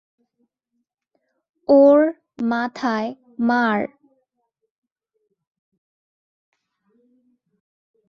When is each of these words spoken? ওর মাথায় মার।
ওর 1.69 1.99
মাথায় 2.43 3.09
মার। 3.39 3.79